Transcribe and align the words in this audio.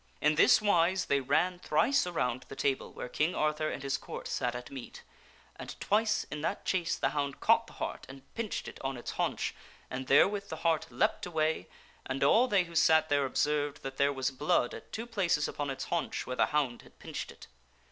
In 0.19 0.33
this 0.33 0.63
wise 0.63 1.05
they 1.05 1.19
ran 1.19 1.59
thrice 1.59 2.07
around 2.07 2.45
the 2.49 2.55
table 2.55 2.91
where 2.91 3.07
King 3.07 3.35
Arthur 3.35 3.69
and 3.69 3.83
his 3.83 3.99
Court 3.99 4.27
sat 4.27 4.55
at 4.55 4.71
meat, 4.71 5.03
and 5.57 5.79
twice 5.79 6.23
in 6.31 6.41
that 6.41 6.65
chase 6.65 6.95
the 6.97 7.09
hound 7.09 7.39
caught 7.39 7.67
the 7.67 7.73
hart 7.73 8.07
and 8.09 8.23
pinched 8.33 8.67
it 8.67 8.79
on 8.81 8.97
its 8.97 9.11
haunch, 9.11 9.53
and 9.91 10.07
there 10.07 10.27
with 10.27 10.49
the 10.49 10.55
hart 10.65 10.87
leaped 10.89 11.27
away, 11.27 11.67
and 12.03 12.23
all 12.23 12.47
they 12.47 12.63
who 12.63 12.73
sat 12.73 13.09
there 13.09 13.25
observed 13.27 13.83
that 13.83 13.97
there 13.97 14.11
was 14.11 14.31
blood 14.31 14.73
at 14.73 14.91
two 14.91 15.05
places 15.05 15.47
upon 15.47 15.69
its 15.69 15.83
haunch 15.83 16.25
where 16.25 16.35
the 16.37 16.47
hound 16.47 16.81
had 16.81 16.97
pinched 16.97 17.31
it. 17.31 17.45